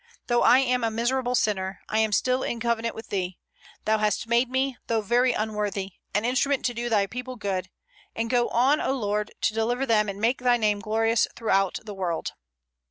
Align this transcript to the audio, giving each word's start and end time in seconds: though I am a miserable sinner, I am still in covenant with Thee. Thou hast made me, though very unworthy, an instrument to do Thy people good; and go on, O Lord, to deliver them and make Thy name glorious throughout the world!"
though 0.25 0.41
I 0.41 0.57
am 0.57 0.83
a 0.83 0.89
miserable 0.89 1.35
sinner, 1.35 1.81
I 1.87 1.99
am 1.99 2.11
still 2.11 2.41
in 2.41 2.59
covenant 2.59 2.95
with 2.95 3.09
Thee. 3.09 3.37
Thou 3.85 3.99
hast 3.99 4.25
made 4.27 4.49
me, 4.49 4.75
though 4.87 5.01
very 5.01 5.31
unworthy, 5.31 5.91
an 6.15 6.25
instrument 6.25 6.65
to 6.65 6.73
do 6.73 6.89
Thy 6.89 7.05
people 7.05 7.35
good; 7.35 7.69
and 8.15 8.27
go 8.27 8.49
on, 8.49 8.81
O 8.81 8.93
Lord, 8.93 9.31
to 9.41 9.53
deliver 9.53 9.85
them 9.85 10.09
and 10.09 10.19
make 10.19 10.39
Thy 10.41 10.57
name 10.57 10.79
glorious 10.79 11.27
throughout 11.35 11.77
the 11.85 11.93
world!" 11.93 12.33